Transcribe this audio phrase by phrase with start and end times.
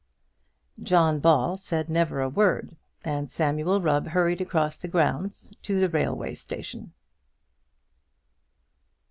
[0.81, 5.89] John Ball said never a word, and Samuel Rubb hurried across the grounds to the
[5.89, 6.93] railway station.